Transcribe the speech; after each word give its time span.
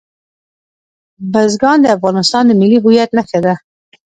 بزګان 1.31 1.77
د 1.81 1.87
افغانستان 1.95 2.43
د 2.47 2.51
ملي 2.59 2.77
هویت 2.83 3.09
نښه 3.17 3.39
ده. 3.45 3.53